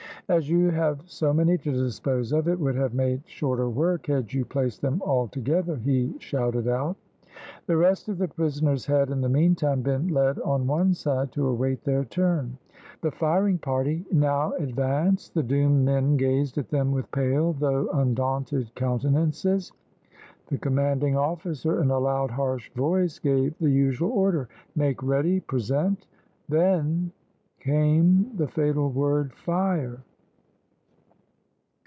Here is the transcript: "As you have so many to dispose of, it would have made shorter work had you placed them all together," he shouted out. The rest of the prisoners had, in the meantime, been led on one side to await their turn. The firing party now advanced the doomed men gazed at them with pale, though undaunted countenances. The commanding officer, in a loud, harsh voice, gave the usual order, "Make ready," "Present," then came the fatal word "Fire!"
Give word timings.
"As 0.29 0.49
you 0.49 0.69
have 0.69 1.01
so 1.11 1.33
many 1.33 1.57
to 1.57 1.73
dispose 1.73 2.31
of, 2.31 2.47
it 2.47 2.57
would 2.57 2.75
have 2.75 2.93
made 2.93 3.21
shorter 3.25 3.67
work 3.69 4.05
had 4.07 4.31
you 4.31 4.45
placed 4.45 4.81
them 4.81 5.01
all 5.05 5.27
together," 5.27 5.75
he 5.75 6.13
shouted 6.19 6.69
out. 6.69 6.95
The 7.65 7.75
rest 7.75 8.07
of 8.07 8.17
the 8.17 8.29
prisoners 8.29 8.85
had, 8.85 9.09
in 9.09 9.19
the 9.19 9.27
meantime, 9.27 9.81
been 9.81 10.07
led 10.07 10.39
on 10.39 10.67
one 10.67 10.93
side 10.93 11.33
to 11.33 11.45
await 11.49 11.83
their 11.83 12.05
turn. 12.05 12.57
The 13.01 13.11
firing 13.11 13.57
party 13.57 14.05
now 14.09 14.53
advanced 14.53 15.33
the 15.33 15.43
doomed 15.43 15.83
men 15.83 16.15
gazed 16.15 16.57
at 16.57 16.69
them 16.69 16.93
with 16.93 17.11
pale, 17.11 17.51
though 17.51 17.89
undaunted 17.91 18.73
countenances. 18.73 19.73
The 20.47 20.57
commanding 20.57 21.17
officer, 21.17 21.81
in 21.83 21.91
a 21.91 21.99
loud, 21.99 22.31
harsh 22.31 22.71
voice, 22.71 23.19
gave 23.19 23.57
the 23.57 23.69
usual 23.69 24.11
order, 24.11 24.47
"Make 24.77 25.03
ready," 25.03 25.41
"Present," 25.41 26.07
then 26.47 27.11
came 27.59 28.31
the 28.37 28.47
fatal 28.47 28.89
word 28.89 29.33
"Fire!" 29.33 29.99